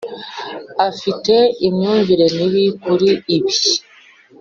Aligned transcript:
mfite 0.93 1.35
imyumvire 1.67 2.25
mibi 2.37 2.65
kuri 2.83 3.09
ibi. 3.35 3.55